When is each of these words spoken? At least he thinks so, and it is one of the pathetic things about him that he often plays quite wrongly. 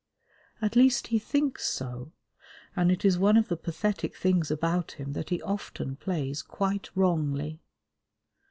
At 0.63 0.75
least 0.75 1.07
he 1.09 1.19
thinks 1.19 1.69
so, 1.69 2.11
and 2.75 2.91
it 2.91 3.05
is 3.05 3.19
one 3.19 3.37
of 3.37 3.49
the 3.49 3.55
pathetic 3.55 4.15
things 4.17 4.49
about 4.49 4.93
him 4.93 5.13
that 5.13 5.29
he 5.29 5.43
often 5.43 5.95
plays 5.95 6.41
quite 6.41 6.89
wrongly. 6.95 7.59